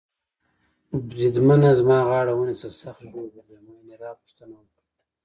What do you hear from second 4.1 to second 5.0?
پوښتنه وکړه.